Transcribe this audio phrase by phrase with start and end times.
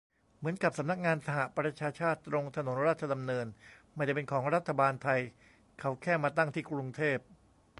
[0.37, 3.45] เหมือนกับสำนักงานสหประชาชาติ ตรงถนนราชดำเนิน
[3.95, 5.21] ไม่ได้เป็นของรัฐบาลไทย
[5.79, 7.17] เขาแค่มาตั้งที่กรุงเทพ